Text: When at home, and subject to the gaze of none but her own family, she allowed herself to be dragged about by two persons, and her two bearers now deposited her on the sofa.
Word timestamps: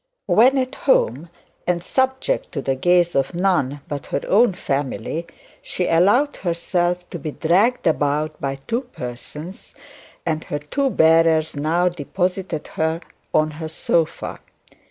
When 0.25 0.57
at 0.57 0.73
home, 0.73 1.29
and 1.67 1.83
subject 1.83 2.51
to 2.53 2.61
the 2.63 2.73
gaze 2.73 3.13
of 3.13 3.35
none 3.35 3.81
but 3.87 4.07
her 4.07 4.21
own 4.27 4.53
family, 4.53 5.27
she 5.61 5.87
allowed 5.87 6.37
herself 6.37 7.07
to 7.11 7.19
be 7.19 7.29
dragged 7.33 7.85
about 7.85 8.41
by 8.41 8.55
two 8.55 8.81
persons, 8.81 9.75
and 10.25 10.43
her 10.45 10.57
two 10.57 10.89
bearers 10.89 11.55
now 11.55 11.87
deposited 11.87 12.65
her 12.69 13.01
on 13.31 13.57
the 13.59 13.69
sofa. 13.69 14.39